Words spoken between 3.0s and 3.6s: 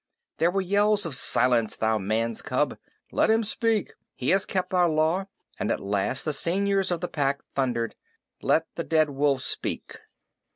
"Let him